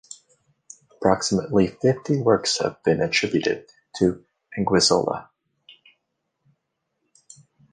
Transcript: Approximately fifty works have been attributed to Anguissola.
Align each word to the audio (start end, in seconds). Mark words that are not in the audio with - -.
Approximately 0.93 1.67
fifty 1.67 2.19
works 2.19 2.57
have 2.57 2.81
been 2.83 3.01
attributed 3.03 3.67
to 3.97 4.25
Anguissola. 4.57 5.29